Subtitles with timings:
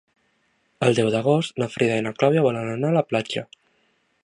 [0.87, 3.45] El deu d'agost na Frida i na Clàudia volen anar a la platja.